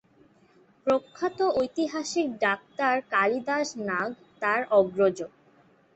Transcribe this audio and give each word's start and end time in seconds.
প্রখ্যাত 0.87 1.39
ঐতিহাসিক 1.59 2.27
ডাক্তার 2.43 2.93
কালিদাস 3.13 3.67
নাগ 3.87 4.09
তার 4.41 4.61
অগ্রজ। 4.71 5.17